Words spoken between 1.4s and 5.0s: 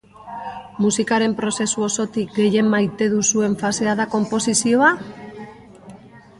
prozesu osotik gehien maite duzuen fasea da konposizioa?